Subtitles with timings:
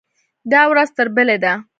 [0.51, 1.53] دا ورځ تر بلې ده.